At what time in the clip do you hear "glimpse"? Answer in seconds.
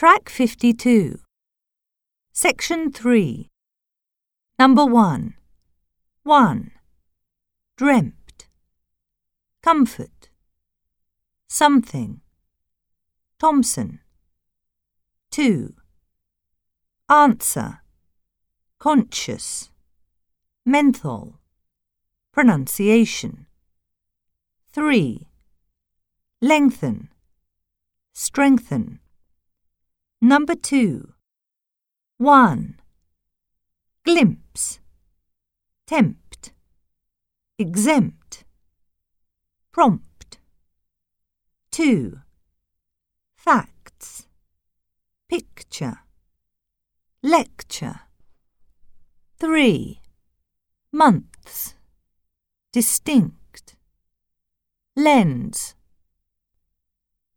34.04-34.80